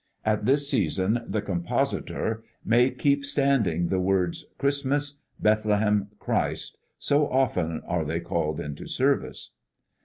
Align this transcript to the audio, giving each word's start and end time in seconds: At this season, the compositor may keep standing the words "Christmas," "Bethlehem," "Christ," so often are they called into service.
At 0.25 0.45
this 0.47 0.67
season, 0.67 1.21
the 1.27 1.43
compositor 1.43 2.43
may 2.65 2.89
keep 2.89 3.23
standing 3.23 3.89
the 3.89 3.99
words 3.99 4.47
"Christmas," 4.57 5.17
"Bethlehem," 5.39 6.07
"Christ," 6.17 6.79
so 6.97 7.27
often 7.29 7.81
are 7.85 8.03
they 8.03 8.19
called 8.19 8.59
into 8.59 8.87
service. 8.87 9.51